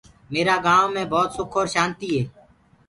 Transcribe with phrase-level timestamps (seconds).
[0.31, 2.21] ميرآ گائونٚ مي ڀوت سُک اور شآنتي هي۔